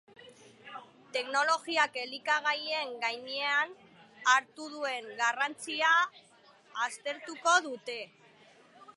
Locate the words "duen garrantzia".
4.77-5.91